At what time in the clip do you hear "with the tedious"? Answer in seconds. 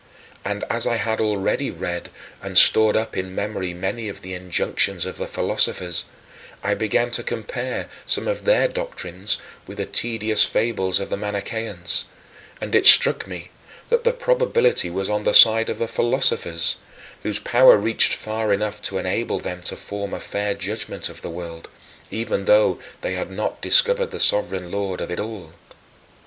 9.67-10.43